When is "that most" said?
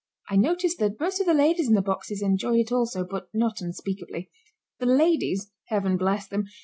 0.79-1.19